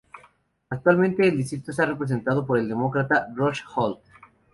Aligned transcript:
Actualmente 0.71 1.27
el 1.27 1.37
distrito 1.37 1.69
está 1.69 1.85
representado 1.85 2.43
por 2.43 2.57
el 2.57 2.67
Demócrata 2.67 3.27
Rush 3.35 3.61
Holt. 3.75 3.99